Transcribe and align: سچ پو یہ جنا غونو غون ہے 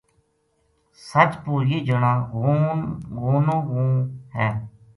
سچ 1.09 1.31
پو 1.43 1.53
یہ 1.69 1.79
جنا 1.87 2.13
غونو 3.15 3.57
غون 3.69 3.97
ہے 4.35 4.49